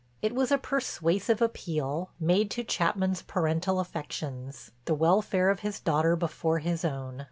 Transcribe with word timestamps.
It 0.23 0.33
was 0.33 0.51
a 0.51 0.57
persuasive 0.57 1.43
appeal, 1.43 2.09
made 2.19 2.49
to 2.49 2.63
Chapman's 2.63 3.21
parental 3.21 3.79
affections, 3.79 4.71
the 4.85 4.95
welfare 4.95 5.51
of 5.51 5.59
his 5.59 5.79
daughter 5.79 6.15
before 6.15 6.57
his 6.57 6.83
own. 6.83 7.19